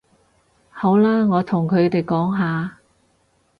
[0.71, 2.79] 好啦，我同佢哋講吓